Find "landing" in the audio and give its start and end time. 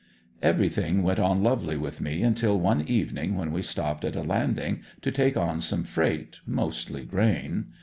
4.23-4.81